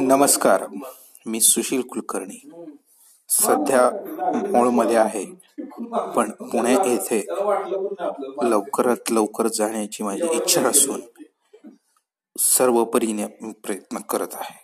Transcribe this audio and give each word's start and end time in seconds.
नमस्कार 0.00 0.64
मी 1.26 1.40
सुशील 1.40 1.80
कुलकर्णी. 1.80 2.38
सध्या 3.28 3.90
मोळमध्ये 4.52 4.96
आहे 4.96 5.24
पण 6.16 6.30
पुणे 6.40 6.72
येथे 6.72 7.20
लवकरात 8.50 9.12
लवकर 9.12 9.46
जाण्याची 9.46 10.02
माझी 10.02 10.28
इच्छा 10.36 10.62
असून 10.68 11.00
सर्व 12.36 12.82
परीने 12.84 13.26
प्रयत्न 13.64 13.98
करत 14.10 14.34
आहे. 14.34 14.60